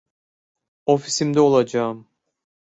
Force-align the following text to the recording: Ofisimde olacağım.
Ofisimde 0.85 1.39
olacağım. 1.41 2.07